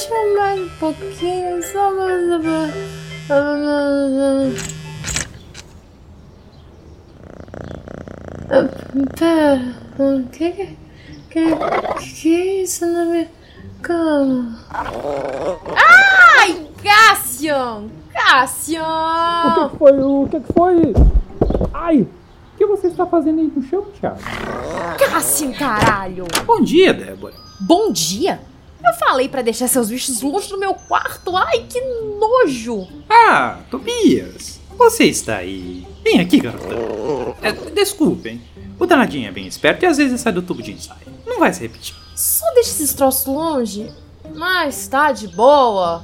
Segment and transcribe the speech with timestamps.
[0.00, 2.30] Abaixa mais um pouquinho, só mais.
[9.18, 10.80] Pera, o que que.
[11.30, 11.44] Que,
[12.20, 13.28] que é isso na minha
[13.82, 14.58] cama?
[15.76, 17.88] Ai, Cassian!
[18.12, 18.82] Cassian!
[19.44, 20.00] O que foi?
[20.00, 20.94] O que foi?
[21.74, 22.00] Ai!
[22.00, 24.18] O que você está fazendo aí no chão, Thiago?
[24.98, 26.24] Cassian, caralho!
[26.46, 27.34] Bom dia, Débora.
[27.60, 28.40] Bom dia?
[28.84, 31.36] Eu falei pra deixar seus bichos longe do meu quarto.
[31.36, 32.88] Ai, que nojo!
[33.08, 34.60] Ah, Tobias.
[34.76, 35.86] Você está aí.
[36.02, 37.36] Vem aqui, garotão.
[37.42, 38.40] É, desculpem.
[38.78, 41.00] O danadinho é bem esperto e às vezes sai do tubo de ensaio.
[41.26, 41.94] Não vai se repetir.
[42.16, 43.90] Só deixa esses troços longe.
[44.34, 46.02] Mas tá de boa.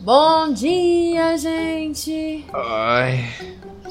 [0.00, 2.44] Bom dia, gente.
[2.52, 3.24] Ai,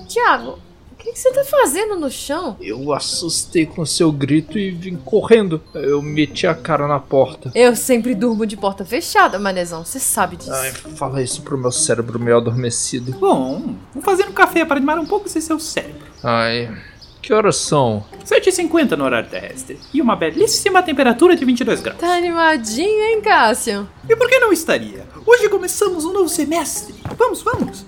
[0.08, 0.60] Tiago,
[1.04, 2.56] o que, que você tá fazendo no chão?
[2.62, 5.62] eu assustei com seu grito e vim correndo.
[5.74, 7.52] Eu meti a cara na porta.
[7.54, 9.84] Eu sempre durmo de porta fechada, manezão.
[9.84, 10.54] Você sabe disso.
[10.54, 13.12] Ai, fala isso pro meu cérebro meio adormecido.
[13.20, 16.08] Bom, vou fazer um café para animar um pouco esse seu cérebro.
[16.24, 16.74] Ai,
[17.22, 18.06] que horas são?
[18.26, 19.78] 7h50 no horário terrestre.
[19.94, 22.00] E uma belíssima temperatura de 22 graus.
[22.00, 23.90] Tá animadinho, hein, Cássio?
[24.10, 25.06] E por que não estaria?
[25.26, 26.96] Hoje começamos um novo semestre.
[27.18, 27.86] Vamos, vamos.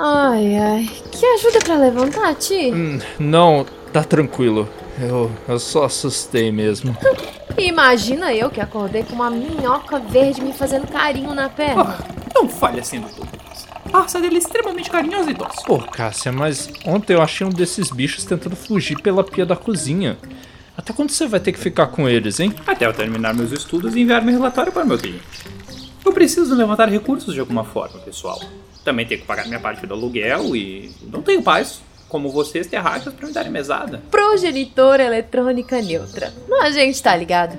[0.00, 0.90] Ai, ai.
[1.10, 2.70] Que ajuda pra levantar, Ti?
[2.72, 4.68] Hum, não, tá tranquilo.
[5.00, 6.96] Eu, eu só assustei mesmo.
[7.58, 11.98] Imagina eu que acordei com uma minhoca verde me fazendo carinho na perna.
[12.32, 13.66] Oh, não falhe assim do Tobias.
[13.92, 15.64] A raça dele é extremamente carinhosa e dócil.
[15.66, 20.16] Pô, Cássia, mas ontem eu achei um desses bichos tentando fugir pela pia da cozinha.
[20.76, 22.54] Até quando você vai ter que ficar com eles, hein?
[22.64, 25.24] Até eu terminar meus estudos e enviar meu relatório para o meu cliente.
[26.04, 28.40] Eu preciso levantar recursos de alguma forma, pessoal.
[28.88, 33.14] Também tenho que pagar minha parte do aluguel e não tenho pais, como vocês terráqueos,
[33.14, 34.02] para me darem mesada.
[34.10, 36.32] Progenitora eletrônica neutra.
[36.48, 37.58] Não, a gente tá ligado.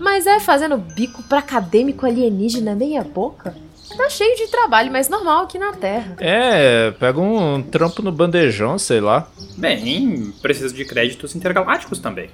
[0.00, 3.54] Mas é fazendo bico pra acadêmico alienígena meia boca?
[3.96, 6.16] Tá cheio de trabalho, mas normal aqui na Terra.
[6.18, 9.28] É, pega um trampo no bandejão, sei lá.
[9.56, 12.30] Bem, preciso de créditos intergalácticos também.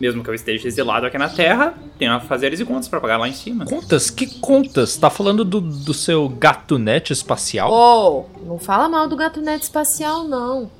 [0.00, 3.28] Mesmo que eu esteja exilado aqui na Terra, tenho afazeres e contas para pagar lá
[3.28, 3.66] em cima.
[3.66, 4.08] Contas?
[4.08, 4.96] Que contas?
[4.96, 7.70] Tá falando do, do seu gato net espacial?
[7.70, 10.70] Oh, não fala mal do gato net espacial, não.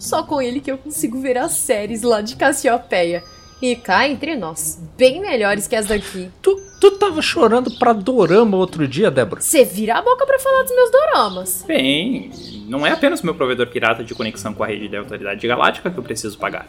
[0.00, 3.22] Só com ele que eu consigo ver as séries lá de Cassiopeia.
[3.62, 6.28] E cá entre nós, bem melhores que as daqui.
[6.42, 9.40] Tu, tu tava chorando pra dorama outro dia, Débora?
[9.40, 11.64] Você vira a boca pra falar dos meus doramas.
[11.66, 12.30] Bem,
[12.66, 15.96] não é apenas meu provedor pirata de conexão com a rede da Autoridade Galáctica que
[15.96, 16.66] eu preciso pagar.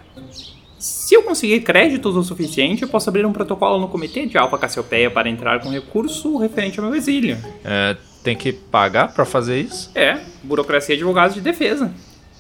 [0.86, 4.56] Se eu conseguir créditos o suficiente, eu posso abrir um protocolo no Comitê de Alpha
[4.56, 7.40] Cassiopeia para entrar com recurso referente ao meu exílio.
[7.64, 9.90] É, tem que pagar pra fazer isso?
[9.96, 11.92] É, burocracia e advogados de defesa.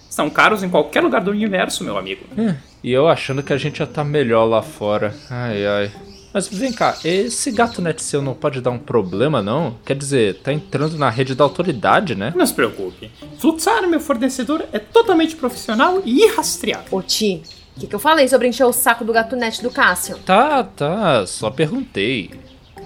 [0.08, 2.22] São caros em qualquer lugar do universo, meu amigo.
[2.38, 5.16] É, e eu achando que a gente já tá melhor lá fora.
[5.28, 5.92] Ai, ai.
[6.32, 9.76] Mas vem cá, esse gato net seu não pode dar um problema, não?
[9.84, 12.32] Quer dizer, tá entrando na rede da autoridade, né?
[12.36, 13.10] Não se preocupe.
[13.40, 16.90] Fluxar, meu fornecedor, é totalmente profissional e irrastreável.
[16.92, 17.42] Ô Ti,
[17.76, 20.18] o que, que eu falei sobre encher o saco do gato net do Cássio?
[20.20, 22.32] Tá, tá, só perguntei.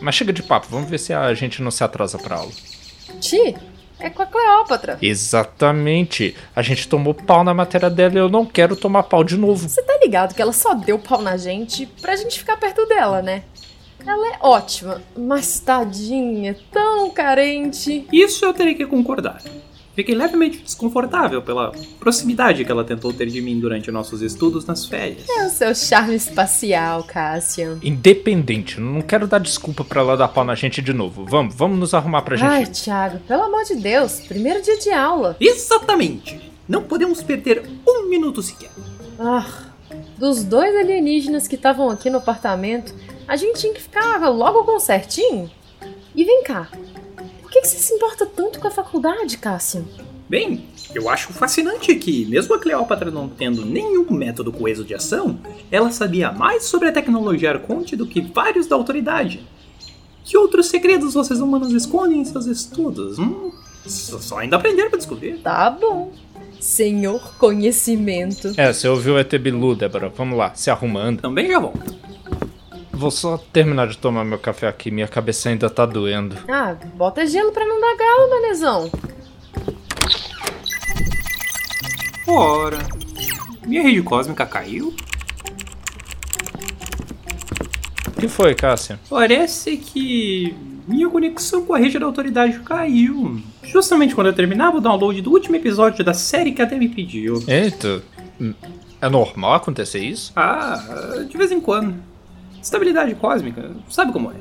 [0.01, 2.51] Mas chega de papo, vamos ver se a gente não se atrasa pra aula.
[3.19, 3.55] Ti,
[3.99, 4.97] é com a Cleópatra.
[5.01, 6.35] Exatamente.
[6.55, 9.67] A gente tomou pau na matéria dela e eu não quero tomar pau de novo.
[9.67, 13.21] Você tá ligado que ela só deu pau na gente pra gente ficar perto dela,
[13.21, 13.43] né?
[14.05, 18.07] Ela é ótima, mas tadinha, tão carente.
[18.11, 19.41] Isso eu terei que concordar.
[19.99, 24.85] Fiquei levemente desconfortável pela proximidade que ela tentou ter de mim durante nossos estudos nas
[24.85, 25.27] férias.
[25.27, 27.77] É o seu charme espacial, Cassian.
[27.83, 31.25] Independente, não quero dar desculpa pra ela dar pau na gente de novo.
[31.25, 32.47] Vamos, vamos nos arrumar pra gente.
[32.47, 35.35] Ai, Thiago, pelo amor de Deus, primeiro dia de aula.
[35.37, 36.49] Exatamente!
[36.65, 38.71] Não podemos perder um minuto sequer.
[39.19, 39.45] Ah,
[40.17, 42.95] dos dois alienígenas que estavam aqui no apartamento,
[43.27, 45.51] a gente tinha que ficar logo com certinho?
[46.15, 46.69] E vem cá,
[47.59, 49.83] que, que você se importa tanto com a faculdade, Cassian?
[50.27, 55.39] Bem, eu acho fascinante que, mesmo a Cleópatra não tendo nenhum método coeso de ação,
[55.71, 59.45] ela sabia mais sobre a tecnologia Arconte do que vários da autoridade.
[60.23, 63.17] Que outros segredos vocês humanos escondem em seus estudos?
[63.17, 63.51] Hum,
[63.85, 65.39] só só ainda aprender para descobrir.
[65.39, 66.11] Tá bom.
[66.59, 68.53] Senhor conhecimento.
[68.55, 70.09] É, você ouviu o ET Bilu, Débora.
[70.09, 71.21] Vamos lá, se arrumando.
[71.21, 71.95] Também já volto.
[72.99, 76.35] Vou só terminar de tomar meu café aqui, minha cabeça ainda tá doendo.
[76.49, 78.91] Ah, bota gelo pra não dar galo, manezão.
[82.27, 82.77] Ora,
[83.65, 84.93] minha rede cósmica caiu?
[88.05, 88.99] O que foi, Cássia?
[89.09, 90.53] Parece que
[90.85, 93.41] minha conexão com a rede da autoridade caiu.
[93.63, 96.89] Justamente quando eu terminava o download do último episódio da série que a Deb me
[96.89, 97.41] pediu.
[97.47, 98.03] Eita,
[98.99, 100.33] é normal acontecer isso?
[100.35, 102.09] Ah, de vez em quando.
[102.61, 104.35] Estabilidade cósmica, sabe como é?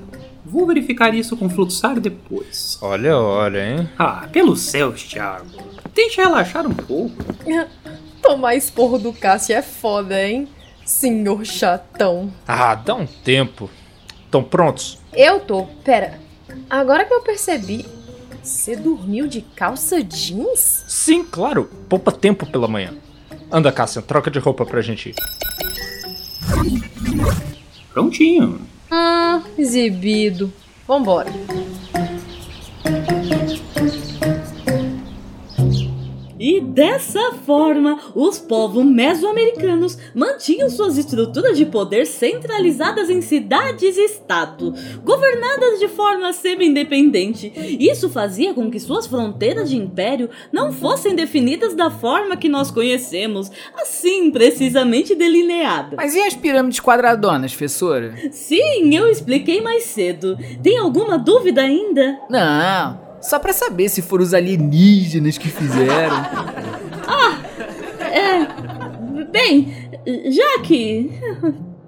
[0.45, 2.79] Vou verificar isso com o Fluxar depois.
[2.81, 3.89] Olha, olha, hein?
[3.99, 5.47] Ah, pelos céus, Thiago.
[5.95, 7.15] Tente relaxar um pouco.
[8.23, 10.49] Tomar esporro do Cássio é foda, hein?
[10.85, 12.33] Senhor chatão.
[12.47, 13.69] Ah, dá um tempo.
[14.25, 14.99] Estão prontos?
[15.13, 15.67] Eu tô.
[15.85, 16.19] Pera.
[16.69, 17.85] Agora que eu percebi,
[18.43, 20.85] você dormiu de calça jeans?
[20.89, 21.71] Sim, claro.
[21.89, 22.95] Poupa tempo pela manhã.
[23.51, 25.15] Anda, Cassian, troca de roupa pra gente ir.
[27.99, 28.61] Prontinho.
[28.93, 30.53] Hum, exibido.
[30.87, 31.33] Vambora.
[36.69, 44.75] Dessa forma, os povos mesoamericanos mantinham suas estruturas de poder centralizadas em cidades e estado,
[45.03, 47.53] governadas de forma semi-independente.
[47.81, 52.71] Isso fazia com que suas fronteiras de império não fossem definidas da forma que nós
[52.71, 55.95] conhecemos, assim precisamente delineadas.
[55.97, 58.15] Mas e as pirâmides quadradonas, professora?
[58.31, 60.39] Sim, eu expliquei mais cedo.
[60.63, 62.19] Tem alguma dúvida ainda?
[62.29, 66.17] Não, só pra saber se foram os alienígenas que fizeram.
[69.31, 69.69] Bem,
[70.31, 71.11] já que.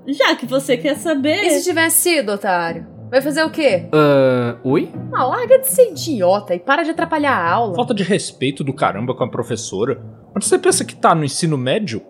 [0.07, 1.45] Já que você quer saber.
[1.45, 2.87] E se tivesse sido, otário?
[3.11, 3.89] Vai fazer o quê?
[3.93, 4.89] Ah, oi?
[5.13, 7.75] Ah, larga de ser idiota e para de atrapalhar a aula.
[7.75, 10.01] Falta de respeito do caramba com a professora.
[10.35, 12.03] Onde você pensa que tá no ensino médio?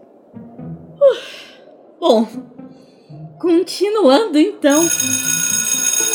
[1.98, 2.26] Bom,
[3.38, 4.82] continuando então.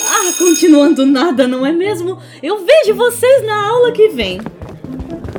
[0.08, 2.20] Ah, continuando nada, não é mesmo?
[2.42, 4.40] Eu vejo vocês na aula que vem.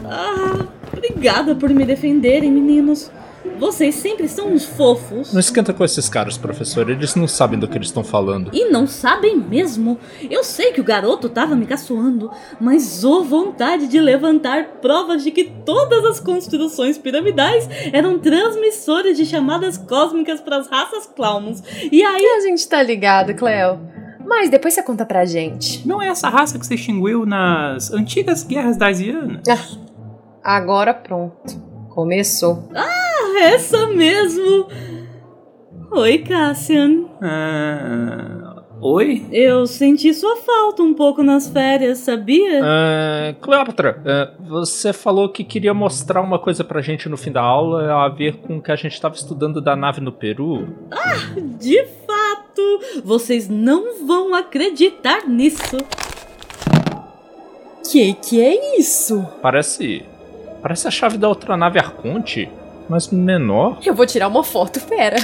[0.04, 3.10] Ah, obrigada por me defenderem, meninos.
[3.58, 5.32] Vocês sempre são uns fofos.
[5.32, 6.88] Não esquenta com esses caras, professor.
[6.90, 8.50] Eles não sabem do que eles estão falando.
[8.52, 9.98] E não sabem mesmo.
[10.30, 12.30] Eu sei que o garoto tava me caçoando,
[12.60, 19.24] mas ô vontade de levantar provas de que todas as construções piramidais eram transmissores de
[19.24, 21.62] chamadas cósmicas para as raças clowns.
[21.90, 23.80] E aí A gente tá ligado, Cleo.
[24.26, 25.86] Mas depois você conta pra gente.
[25.86, 29.40] Não é essa raça que se extinguiu nas antigas guerras daisianas?
[30.42, 31.58] Agora pronto.
[31.88, 32.68] Começou.
[33.38, 34.68] Essa mesmo.
[35.90, 37.04] Oi, Cassian.
[37.22, 39.26] Ah, oi?
[39.30, 42.60] Eu senti sua falta um pouco nas férias, sabia?
[42.62, 47.40] Ah, Cleópatra, ah, você falou que queria mostrar uma coisa pra gente no fim da
[47.40, 50.68] aula a ver com o que a gente estava estudando da nave no Peru.
[51.58, 55.76] De fato, vocês não vão acreditar nisso.
[57.90, 59.24] Que que é isso?
[59.40, 60.04] Parece.
[60.60, 62.50] Parece a chave da outra nave Arconte,
[62.88, 63.78] mas menor.
[63.84, 65.16] Eu vou tirar uma foto, pera.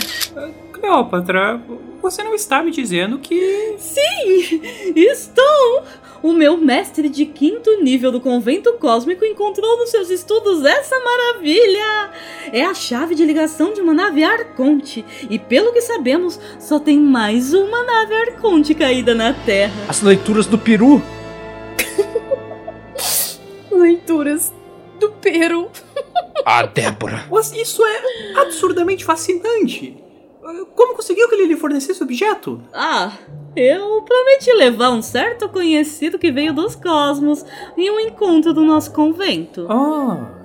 [0.72, 1.60] Cleópatra,
[2.00, 3.76] você não está me dizendo que.
[3.78, 4.60] Sim,
[4.96, 5.84] estou!
[6.22, 12.10] O meu mestre de quinto nível do convento cósmico encontrou nos seus estudos essa maravilha!
[12.52, 15.04] É a chave de ligação de uma nave Arconte.
[15.28, 19.74] E pelo que sabemos, só tem mais uma nave Arconte caída na Terra.
[19.88, 21.02] As leituras do Peru!
[23.70, 24.52] Leituras
[25.00, 25.70] do Peru.
[26.44, 27.24] Ah, Débora!
[27.30, 30.02] Mas Isso é absurdamente fascinante.
[30.74, 32.60] Como conseguiu que ele lhe fornecesse o objeto?
[32.74, 33.12] Ah,
[33.54, 37.44] eu prometi levar um certo conhecido que veio dos cosmos
[37.76, 39.68] em um encontro do nosso convento.
[39.70, 40.42] Oh.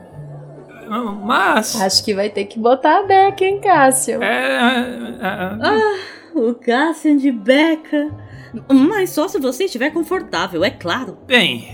[1.26, 1.80] Mas.
[1.82, 4.22] Acho que vai ter que botar a beca, hein, Cássio?
[4.22, 5.18] É.
[5.22, 8.12] é, é, O Cassian de Beca.
[8.70, 11.18] Mas só se você estiver confortável, é claro.
[11.26, 11.68] Bem,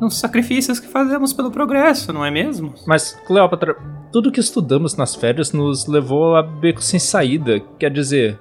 [0.00, 2.74] os sacrifícios que fazemos pelo progresso, não é mesmo?
[2.86, 3.76] Mas, Cleópatra,
[4.12, 7.60] tudo que estudamos nas férias nos levou a beco sem saída.
[7.78, 8.38] Quer dizer,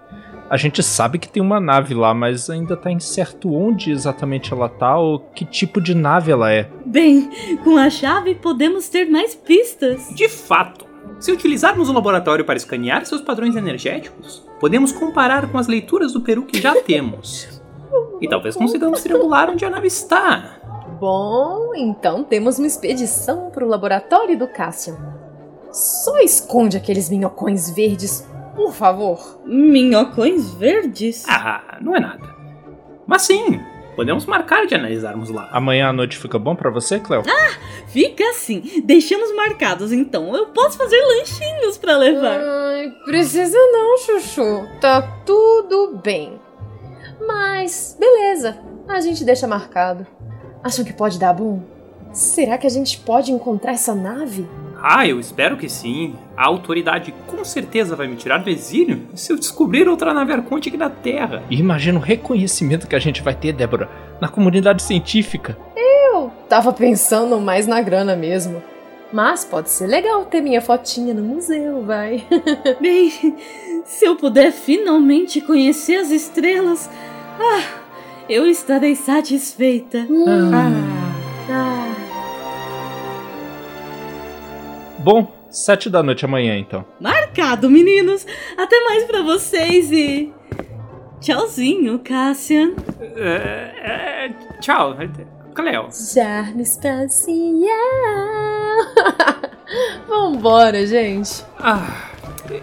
[0.49, 4.69] a gente sabe que tem uma nave lá, mas ainda tá incerto onde exatamente ela
[4.69, 6.69] tá ou que tipo de nave ela é.
[6.85, 7.29] Bem,
[7.63, 10.09] com a chave podemos ter mais pistas.
[10.13, 10.85] De fato,
[11.19, 16.21] se utilizarmos o laboratório para escanear seus padrões energéticos, podemos comparar com as leituras do
[16.21, 17.61] Peru que já temos.
[18.21, 20.59] E talvez consigamos triangular onde a nave está.
[20.99, 24.97] Bom, então temos uma expedição pro laboratório do Cássio.
[25.71, 28.25] Só esconde aqueles minhocões verdes,
[28.55, 29.41] por favor.
[29.45, 31.25] Minhocões verdes?
[31.27, 32.33] Ah, não é nada.
[33.05, 33.59] Mas sim,
[33.95, 35.49] podemos marcar de analisarmos lá.
[35.51, 37.23] Amanhã à noite fica bom pra você, Cleo?
[37.87, 38.81] Fica assim.
[38.85, 40.35] Deixamos marcados então.
[40.35, 42.39] Eu posso fazer lanchinhos pra levar.
[42.39, 44.67] Ai, precisa não, Chuchu.
[44.79, 46.39] Tá tudo bem.
[47.27, 48.57] Mas, beleza.
[48.87, 50.05] A gente deixa marcado.
[50.65, 51.61] Acham que pode dar bom?
[52.11, 54.47] Será que a gente pode encontrar essa nave?
[54.81, 56.15] Ah, eu espero que sim.
[56.35, 60.69] A autoridade com certeza vai me tirar do exílio se eu descobrir outra nave Arconte
[60.69, 61.43] aqui na Terra.
[61.51, 63.87] E imagina o reconhecimento que a gente vai ter, Débora,
[64.19, 65.55] na comunidade científica.
[65.77, 68.63] Eu tava pensando mais na grana mesmo.
[69.13, 72.25] Mas pode ser legal ter minha fotinha no museu, vai.
[72.81, 73.13] Bem,
[73.85, 76.89] se eu puder finalmente conhecer as estrelas.
[77.39, 77.84] Ah,
[78.29, 80.05] eu estarei satisfeita.
[81.49, 81.93] Ah,
[84.99, 86.83] Bom, sete da noite amanhã então.
[86.99, 88.25] Marcado, meninos.
[88.57, 90.33] Até mais pra vocês e.
[91.21, 92.73] Tchauzinho, Cassian.
[93.15, 94.95] É, é, tchau,
[95.53, 95.87] Cleo.
[95.91, 97.29] charme espacial.
[100.07, 101.43] Vambora, gente.
[101.59, 102.09] Ah,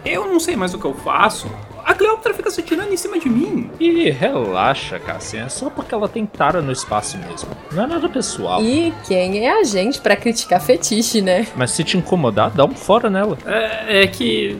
[0.04, 1.48] eu não sei mais o que eu faço.
[1.84, 3.70] A Cleópatra fica se atirando em cima de mim.
[3.80, 7.50] E relaxa, Cassia, é só porque ela tem tara no espaço mesmo.
[7.72, 8.62] Não é nada pessoal.
[8.62, 11.46] E quem é a gente pra criticar fetiche, né?
[11.56, 13.36] Mas se te incomodar, dá um fora nela.
[13.44, 14.58] É, é que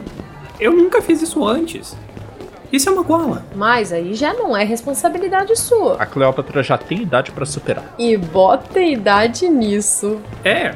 [0.59, 1.95] eu nunca fiz isso antes.
[2.71, 3.45] Isso é uma gola.
[3.55, 5.95] Mas aí já não é responsabilidade sua.
[6.01, 7.93] A Cleópatra já tem idade pra superar.
[7.99, 10.19] E bota idade nisso.
[10.43, 10.73] É,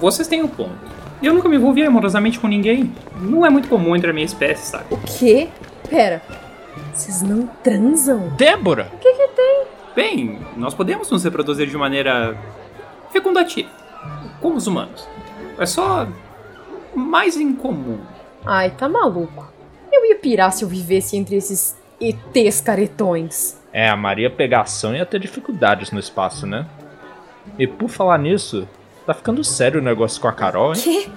[0.00, 0.85] vocês têm um ponto.
[1.22, 2.92] Eu nunca me envolvi amorosamente com ninguém.
[3.20, 4.86] Não é muito comum entre a minha espécie, sabe?
[4.90, 5.48] O quê?
[5.88, 6.22] Pera,
[6.92, 8.28] vocês não transam?
[8.36, 8.90] Débora!
[9.94, 12.36] Bem, nós podemos nos reproduzir de maneira
[13.10, 13.70] fecundativa,
[14.40, 15.08] como os humanos.
[15.58, 16.06] É só
[16.94, 17.98] mais incomum.
[18.44, 19.50] Ai, tá maluco.
[19.90, 23.58] Eu ia pirar se eu vivesse entre esses ETs caretões.
[23.72, 26.66] É, a Maria Pegação ia ter dificuldades no espaço, né?
[27.58, 28.68] E por falar nisso,
[29.06, 30.80] tá ficando sério o negócio com a Carol, hein?
[30.82, 31.08] Quê?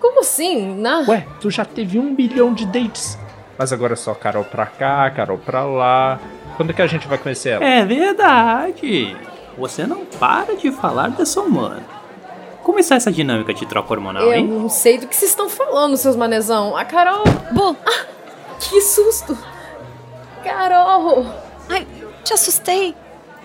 [0.00, 0.74] Como assim?
[0.80, 1.00] Na...
[1.08, 3.18] Ué, tu já teve um milhão de dates.
[3.58, 6.18] Mas agora é só Carol pra cá, Carol pra lá.
[6.56, 7.64] Quando que a gente vai conhecer ela?
[7.64, 9.16] É verdade.
[9.56, 11.82] Você não para de falar dessa humana.
[12.62, 14.46] Como está essa dinâmica de troca hormonal, Eu hein?
[14.46, 16.76] não sei do que vocês estão falando, seus manezão.
[16.76, 17.24] A Carol.
[17.52, 17.76] Bo,
[18.58, 19.36] Que susto!
[20.42, 21.26] Carol!
[21.68, 21.86] ai,
[22.24, 22.94] te assustei.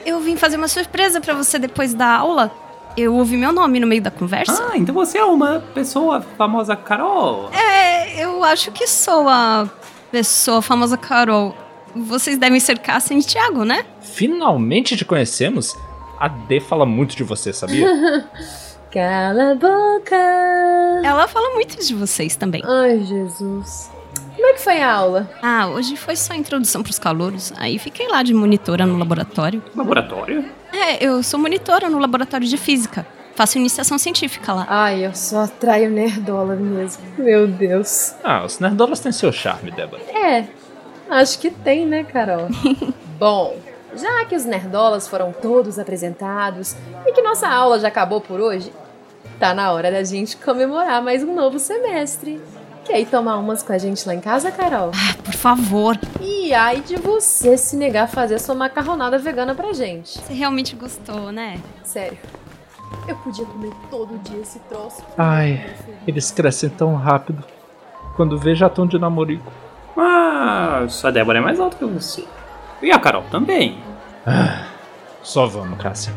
[0.05, 2.51] Eu vim fazer uma surpresa pra você depois da aula.
[2.97, 4.69] Eu ouvi meu nome no meio da conversa.
[4.71, 7.51] Ah, então você é uma pessoa famosa Carol.
[7.53, 9.69] É, eu acho que sou a
[10.11, 11.55] pessoa famosa Carol.
[11.95, 13.85] Vocês devem ser Cássia e Thiago, né?
[14.01, 15.77] Finalmente te conhecemos?
[16.19, 17.87] A D fala muito de você, sabia?
[18.91, 20.15] Cala a boca!
[21.03, 22.63] Ela fala muito de vocês também.
[22.65, 23.91] Ai, Jesus.
[24.35, 25.29] Como é que foi a aula?
[25.41, 27.53] Ah, hoje foi só a introdução pros calouros.
[27.57, 29.61] Aí fiquei lá de monitora no laboratório.
[29.75, 30.45] Laboratório?
[30.77, 33.05] É, eu sou monitora no laboratório de física.
[33.35, 34.65] Faço iniciação científica lá.
[34.69, 37.03] Ai, eu só atraio nerdola mesmo.
[37.17, 38.13] Meu Deus.
[38.23, 40.01] ah, os nerdolas têm seu charme, Débora.
[40.03, 40.45] É,
[41.09, 42.47] acho que tem, né, Carol?
[43.19, 43.57] Bom,
[43.95, 48.71] já que os nerdolas foram todos apresentados e que nossa aula já acabou por hoje,
[49.39, 52.39] tá na hora da gente comemorar mais um novo semestre.
[52.87, 54.91] Quer ir tomar umas com a gente lá em casa, Carol?
[54.93, 55.99] Ah, por favor.
[56.21, 60.17] E ai de você se negar a fazer sua macarronada vegana pra gente.
[60.17, 61.59] Você realmente gostou, né?
[61.83, 62.17] Sério.
[63.05, 65.03] Eu podia comer todo dia esse troço.
[65.17, 65.69] Ai,
[66.07, 67.43] eles crescem tão rápido.
[68.15, 69.51] Quando vê, já estão de namorico.
[69.93, 72.23] Mas a Débora é mais alta que você.
[72.81, 73.77] E a Carol também.
[75.21, 76.13] Só vamos, Cássia.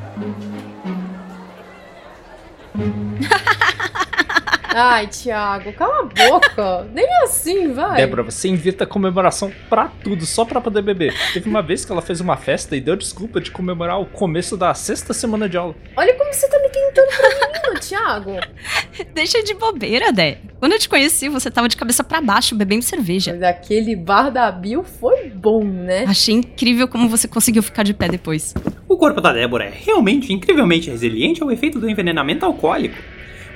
[4.74, 6.88] Ai, Thiago, cala a boca.
[6.92, 7.96] Nem assim, vai.
[7.96, 11.14] Débora, você invita comemoração pra tudo, só pra poder beber.
[11.32, 14.56] Teve uma vez que ela fez uma festa e deu desculpa de comemorar o começo
[14.56, 15.74] da sexta semana de aula.
[15.96, 18.36] Olha como você tá me tentando pra menino, Thiago.
[19.12, 20.38] Deixa de bobeira, Dé.
[20.58, 23.32] Quando eu te conheci, você tava de cabeça pra baixo, bebendo cerveja.
[23.32, 26.04] Mas aquele bar da Bill foi bom, né?
[26.06, 28.54] Achei incrível como você conseguiu ficar de pé depois.
[28.88, 32.96] O corpo da Débora é realmente incrivelmente resiliente ao efeito do envenenamento alcoólico.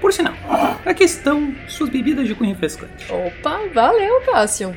[0.04, 0.34] Por sinal,
[0.84, 3.10] a questão, suas bebidas de cunho refrescante.
[3.10, 4.76] Opa, valeu, Cássio.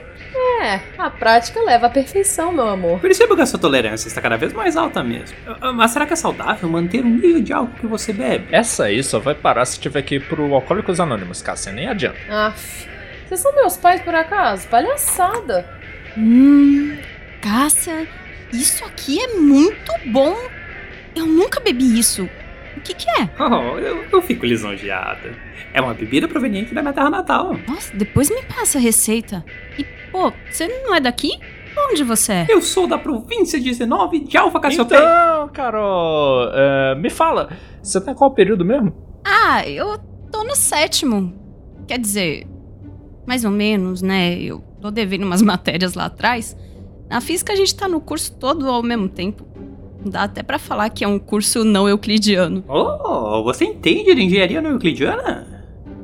[0.64, 3.02] É, a prática leva à perfeição, meu amor.
[3.02, 5.36] Percebo que a sua tolerância está cada vez mais alta mesmo.
[5.60, 8.48] Ah, Mas será que é saudável manter o nível de álcool que você bebe?
[8.56, 12.18] Essa aí só vai parar se tiver que ir pro Alcoólicos Anônimos, Cássia, nem adianta.
[12.30, 12.88] Aff,
[13.28, 14.66] vocês são meus pais por acaso?
[14.70, 15.70] Palhaçada.
[16.18, 16.98] Hum.
[17.42, 18.08] Cássia,
[18.54, 20.38] isso aqui é muito bom.
[21.14, 22.30] Eu nunca bebi isso.
[22.78, 23.30] O que, que é?
[23.40, 25.36] Oh, eu, eu fico lisonjeada.
[25.74, 27.58] É uma bebida proveniente da minha terra natal.
[27.68, 29.44] Nossa, depois me passa a receita.
[29.78, 31.32] E, pô, você não é daqui?
[31.90, 32.46] Onde você é?
[32.50, 35.00] Eu sou da província 19 de Alfa Cassiopeia.
[35.00, 37.50] Então, Carol, é, me fala,
[37.82, 38.94] você tá em qual período mesmo?
[39.24, 39.98] Ah, eu
[40.32, 41.34] tô no sétimo.
[41.88, 42.48] Quer dizer,
[43.28, 44.40] mais ou menos, né?
[44.40, 46.58] Eu tô devendo umas matérias lá atrás.
[47.10, 49.46] Na física a gente tá no curso todo ao mesmo tempo.
[50.06, 52.64] Dá até pra falar que é um curso não euclidiano.
[52.68, 55.48] Oh, você entende de engenharia não euclidiana?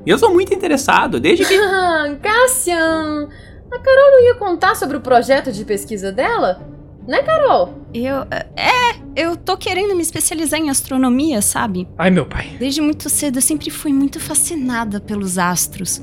[0.05, 1.55] Eu sou muito interessado, desde que.
[1.55, 3.29] Ah, Cassian,
[3.71, 6.61] a Carol não ia contar sobre o projeto de pesquisa dela?
[7.07, 7.73] Né, Carol?
[7.93, 8.25] Eu.
[8.55, 11.87] É, eu tô querendo me especializar em astronomia, sabe?
[11.97, 12.55] Ai, meu pai.
[12.59, 16.01] Desde muito cedo eu sempre fui muito fascinada pelos astros.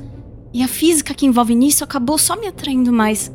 [0.53, 3.31] E a física que envolve nisso acabou só me atraindo mais.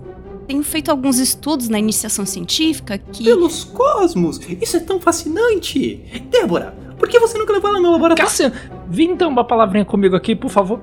[0.47, 3.25] Tenho feito alguns estudos na iniciação científica que.
[3.25, 4.41] Pelos cosmos!
[4.61, 6.03] Isso é tão fascinante!
[6.31, 8.25] Débora, por que você nunca levou ela no laboratório?
[8.25, 8.53] Cassian,
[8.89, 10.81] vem dar uma palavrinha comigo aqui, por favor.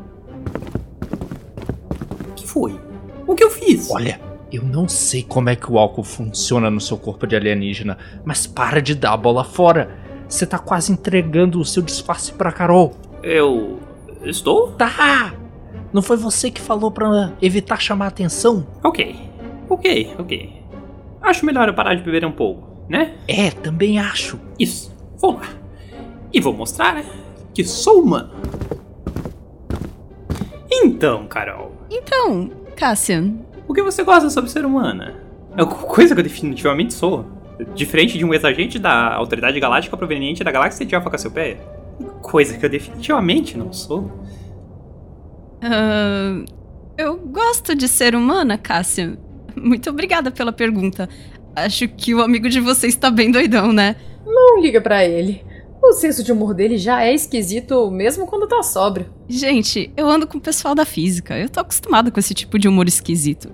[2.30, 2.80] O que foi?
[3.26, 3.90] O que eu fiz?
[3.90, 4.20] Olha,
[4.52, 8.46] eu não sei como é que o álcool funciona no seu corpo de alienígena, mas
[8.46, 9.98] para de dar a bola fora.
[10.28, 12.94] Você tá quase entregando o seu disfarce pra Carol.
[13.22, 13.80] Eu.
[14.24, 14.72] Estou?
[14.72, 15.34] Tá!
[15.92, 18.66] Não foi você que falou pra evitar chamar atenção?
[18.84, 19.33] Ok.
[19.70, 20.64] Ok, ok.
[21.22, 23.14] Acho melhor eu parar de beber um pouco, né?
[23.28, 24.40] É, também acho.
[24.60, 24.94] Isso.
[25.18, 25.48] Vou lá.
[26.34, 27.06] E vou mostrar né,
[27.54, 28.32] que sou humano.
[30.72, 33.36] Então, Carol, Então, Cassian,
[33.68, 35.16] o que você gosta sobre ser humana?
[35.56, 37.26] É uma coisa que eu definitivamente sou.
[37.76, 41.58] Diferente de um ex-agente da Autoridade Galáctica proveniente da galáxia de Alpha Cassiopeia.
[42.22, 44.12] Coisa que eu definitivamente não sou.
[45.62, 46.44] ah,
[46.98, 49.18] eu gosto de ser humana, Cassian.
[49.62, 51.08] Muito obrigada pela pergunta.
[51.56, 53.96] Acho que o amigo de vocês tá bem doidão, né?
[54.26, 55.44] Não liga pra ele.
[55.82, 59.08] O senso de humor dele já é esquisito mesmo quando tá sóbrio.
[59.28, 61.38] Gente, eu ando com o pessoal da física.
[61.38, 63.52] Eu tô acostumada com esse tipo de humor esquisito.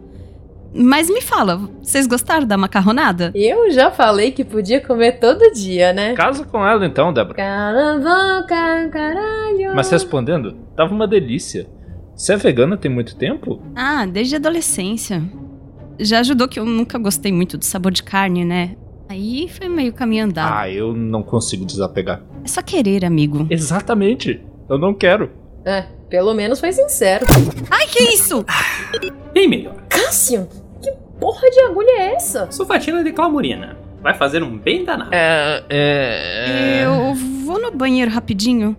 [0.71, 3.31] Mas me fala, vocês gostaram da macarronada?
[3.33, 6.13] Eu já falei que podia comer todo dia, né?
[6.13, 7.33] Casa com ela então, Débora.
[7.35, 9.73] Caramba, car- caralho.
[9.75, 11.67] Mas respondendo, tava uma delícia.
[12.15, 13.59] Você é vegana tem muito tempo?
[13.75, 15.23] Ah, desde a adolescência.
[15.99, 18.75] Já ajudou que eu nunca gostei muito do sabor de carne, né?
[19.09, 20.53] Aí foi meio caminho andado.
[20.53, 22.21] Ah, eu não consigo desapegar.
[22.43, 23.47] É só querer, amigo.
[23.49, 24.39] Exatamente.
[24.69, 25.31] Eu não quero.
[25.65, 27.25] É, pelo menos foi sincero.
[27.69, 28.45] Ai, que isso?
[29.33, 29.75] Bem melhor.
[29.89, 30.47] Cassian,
[30.81, 32.49] que porra de agulha é essa?
[32.51, 33.77] Sulfatina de clamurina.
[34.01, 35.09] Vai fazer um bem danado.
[35.11, 35.63] É.
[35.69, 36.81] É.
[36.85, 37.13] Eu
[37.45, 38.77] vou no banheiro rapidinho.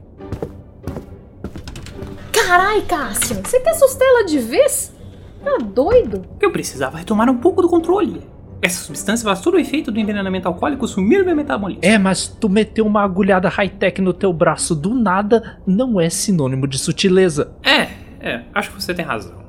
[2.32, 4.92] Carai, Cassian, você quer sustela de vez?
[5.42, 6.24] Tá doido?
[6.40, 8.22] Eu precisava é tomar um pouco do controle.
[8.62, 11.80] Essa substância todo o efeito do envenenamento alcoólico sumir meu metabolismo.
[11.82, 16.66] É, mas tu meter uma agulhada high-tech no teu braço do nada não é sinônimo
[16.66, 17.52] de sutileza.
[17.62, 17.88] É,
[18.20, 19.40] é, acho que você tem razão.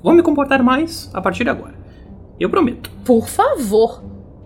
[0.00, 1.74] Vou me comportar mais a partir de agora.
[2.38, 2.90] Eu prometo.
[3.04, 4.04] Por favor.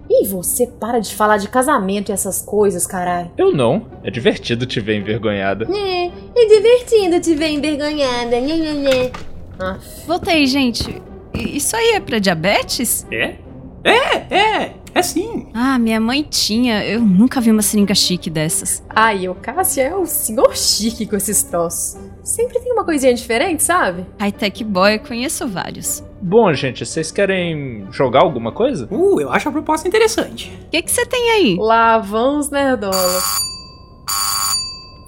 [0.08, 3.30] E você para de falar de casamento e essas coisas, caralho.
[3.36, 3.86] Eu não.
[4.02, 5.66] É divertido te ver envergonhada.
[5.70, 8.40] É, é divertido te ver envergonhada.
[8.40, 9.12] Nhê, nhê, nhê.
[9.60, 11.02] Ah, Voltei, gente.
[11.34, 13.06] Isso aí é pra diabetes?
[13.10, 13.36] É?
[13.84, 15.48] É, é, é sim.
[15.54, 16.84] Ah, minha mãe tinha.
[16.84, 18.82] Eu nunca vi uma seringa chique dessas.
[18.88, 21.98] Ai, o Cassian é o senhor chique com esses troços.
[22.22, 24.04] Sempre tem uma coisinha diferente, sabe?
[24.18, 26.02] High-tech boy, conheço vários.
[26.20, 28.86] Bom, gente, vocês querem jogar alguma coisa?
[28.90, 30.52] Uh, eu acho a proposta interessante.
[30.66, 31.56] O que que você tem aí?
[31.58, 33.18] Lá vão os nerdola.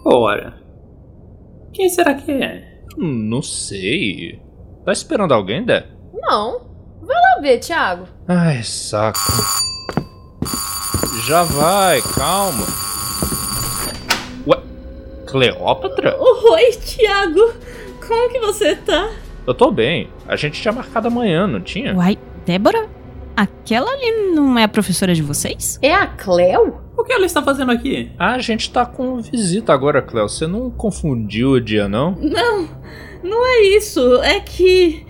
[0.07, 0.55] Ora.
[1.75, 2.72] Quem será que é?
[2.97, 4.41] Não sei.
[4.85, 5.87] Tá esperando alguém, Dé?
[6.13, 6.61] Não.
[7.03, 8.07] Vai lá ver, Thiago.
[8.29, 9.19] Ai, saco.
[11.27, 12.67] Já vai, calma.
[14.47, 14.59] Ué,
[15.27, 16.17] Cleópatra?
[16.21, 17.53] Oi, Thiago.
[18.07, 19.11] Como que você tá?
[19.47, 20.09] Eu tô bem.
[20.27, 21.95] A gente tinha marcado amanhã, não tinha?
[21.97, 22.89] Uai, Débora?
[23.37, 25.79] Aquela ali não é a professora de vocês?
[25.83, 26.81] É a Cleo?
[26.97, 28.13] O que ela está fazendo aqui?
[28.19, 30.29] Ah, a gente tá com visita agora, Cleo.
[30.29, 32.13] Você não confundiu o dia, não?
[32.13, 32.69] Não,
[33.23, 34.23] não é isso.
[34.23, 35.07] É que.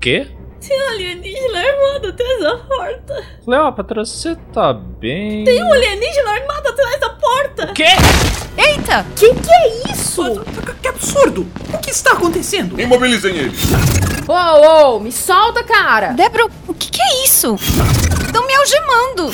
[0.00, 0.26] Quê?
[0.66, 3.24] Tem um alienígena armado atrás da porta.
[3.44, 5.44] Cleópatra, você tá bem?
[5.44, 7.72] Tem um alienígena armado atrás da porta.
[7.72, 7.84] Quê?
[8.58, 9.06] Eita!
[9.16, 10.22] Que que é isso?
[10.82, 11.46] Que absurdo!
[11.72, 12.78] O que está acontecendo?
[12.80, 13.60] Imobilizem eles.
[14.30, 16.12] Ô, ô, me solta, cara.
[16.12, 17.56] Débora, o que que é isso?
[17.56, 19.32] Estão me algemando!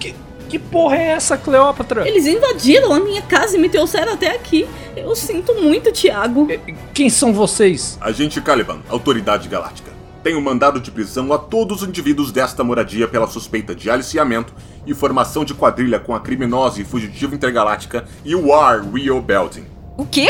[0.00, 0.14] Que,
[0.48, 2.08] que porra é essa, Cleópatra?
[2.08, 4.66] Eles invadiram a minha casa e me trouxeram até aqui.
[4.96, 6.48] Eu sinto muito, Thiago.
[6.94, 7.98] Quem são vocês?
[8.00, 9.92] Agente Caliban, Autoridade Galáctica.
[10.22, 14.54] Tenho mandado de prisão a todos os indivíduos desta moradia pela suspeita de aliciamento
[14.86, 19.66] e formação de quadrilha com a criminosa e fugitiva intergaláctica UR Rio Belting.
[19.98, 20.28] O quê?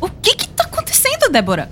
[0.00, 1.70] O que que tá acontecendo, Débora?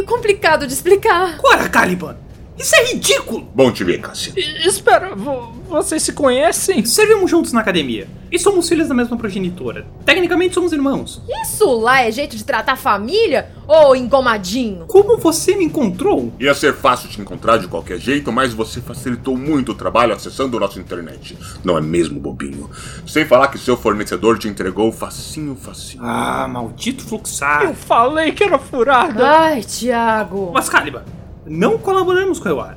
[0.00, 1.38] Meio complicado de explicar.
[1.42, 2.29] Ora, Caliban!
[2.60, 3.48] Isso é ridículo!
[3.54, 4.34] Bom te ver, Cassian.
[4.36, 6.84] I- Espera, vo- vocês se conhecem?
[6.84, 8.06] Servimos juntos na academia.
[8.30, 9.86] E somos filhos da mesma progenitora.
[10.04, 11.20] Tecnicamente somos irmãos.
[11.42, 13.50] Isso lá é jeito de tratar família?
[13.66, 14.84] Ô, engomadinho.
[14.86, 16.32] Como você me encontrou?
[16.38, 20.56] Ia ser fácil te encontrar de qualquer jeito, mas você facilitou muito o trabalho acessando
[20.56, 21.36] o nosso internet.
[21.64, 22.70] Não é mesmo, bobinho?
[23.06, 26.04] Sem falar que seu fornecedor te entregou facinho, facinho.
[26.04, 27.74] Ah, maldito Eu fluxar.
[27.74, 29.26] falei que era furada.
[29.28, 30.52] Ai, Thiago.
[30.54, 31.02] Mas, Caliban,
[31.46, 32.74] não colaboramos com a UR.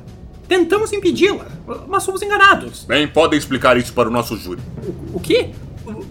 [0.48, 1.46] Tentamos impedi-la,
[1.88, 2.84] mas fomos enganados.
[2.84, 4.60] Bem, podem explicar isso para o nosso júri.
[5.12, 5.50] O quê?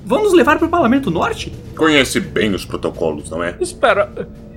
[0.05, 1.53] Vamos levar para o Parlamento Norte?
[1.75, 3.55] Conhece bem os protocolos, não é?
[3.59, 4.11] Espera,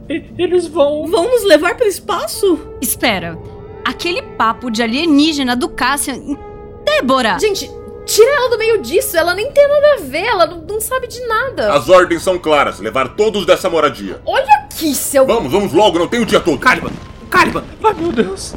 [0.09, 1.07] Eles vão.
[1.07, 2.59] Vão nos levar para o espaço?
[2.81, 3.39] Espera.
[3.85, 6.37] Aquele papo de alienígena do Cassian.
[6.85, 7.39] Débora!
[7.39, 7.71] Gente,
[8.05, 9.17] tira ela do meio disso.
[9.17, 10.25] Ela nem tem nada a ver.
[10.25, 11.73] Ela não, não sabe de nada.
[11.73, 14.21] As ordens são claras: levar todos dessa moradia.
[14.25, 15.27] Olha aqui, seu.
[15.27, 16.59] Vamos, vamos logo, não tem o dia todo.
[16.59, 16.91] Caliban!
[17.37, 17.65] Caliban!
[17.85, 18.55] Ai meu Deus!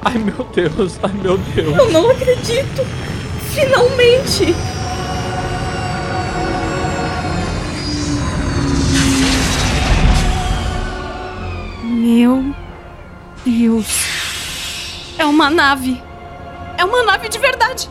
[0.00, 0.98] Ai meu Deus!
[1.02, 1.76] Ai meu Deus!
[1.76, 2.82] Eu não acredito!
[3.50, 4.54] Finalmente!
[11.84, 12.54] Meu
[13.44, 13.86] Deus.
[15.18, 16.02] É uma nave.
[16.78, 17.90] É uma nave de verdade.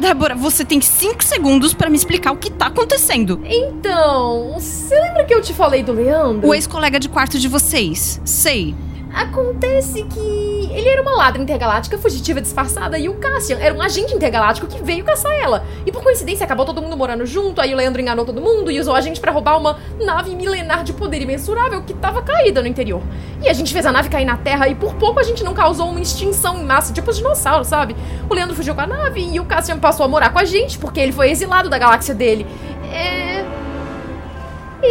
[0.00, 3.42] Débora, você tem cinco segundos pra me explicar o que tá acontecendo.
[3.44, 6.48] Então, você lembra que eu te falei do Leandro?
[6.48, 8.22] O ex-colega de quarto de vocês.
[8.24, 8.74] Sei.
[9.16, 14.14] Acontece que ele era uma ladra intergaláctica fugitiva disfarçada e o Cassian era um agente
[14.14, 15.64] intergaláctico que veio caçar ela.
[15.86, 18.78] E por coincidência acabou todo mundo morando junto, aí o Leandro enganou todo mundo e
[18.78, 22.68] usou a gente pra roubar uma nave milenar de poder imensurável que tava caída no
[22.68, 23.00] interior.
[23.42, 25.54] E a gente fez a nave cair na Terra e por pouco a gente não
[25.54, 27.96] causou uma extinção em massa, tipo os dinossauros, sabe?
[28.28, 30.78] O Leandro fugiu com a nave e o Cassian passou a morar com a gente
[30.78, 32.46] porque ele foi exilado da galáxia dele.
[32.92, 33.46] É.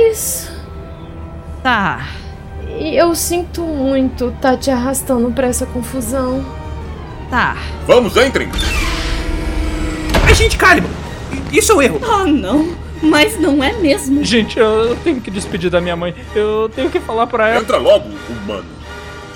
[0.09, 0.51] Isso.
[1.61, 2.24] Tá.
[2.79, 6.45] E eu sinto muito tá te arrastando pra essa confusão.
[7.29, 7.57] Tá.
[7.87, 8.49] Vamos, entrem!
[10.25, 10.89] Ai, gente, Caliban!
[11.51, 12.01] Isso é um erro!
[12.03, 12.75] Ah, não!
[13.01, 14.23] Mas não é mesmo.
[14.23, 16.15] Gente, eu tenho que despedir da minha mãe.
[16.33, 17.61] Eu tenho que falar pra ela.
[17.61, 18.65] Entra logo, humano.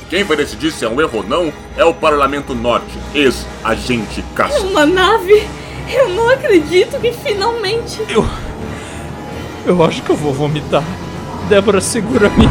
[0.09, 4.61] Quem vai decidir se é um erro ou não é o Parlamento Norte, ex-agente Cassian.
[4.61, 5.47] uma nave!
[5.91, 8.03] Eu não acredito que finalmente.
[8.09, 8.25] Eu.
[9.65, 10.83] Eu acho que eu vou vomitar.
[11.47, 12.47] Débora, segura-me.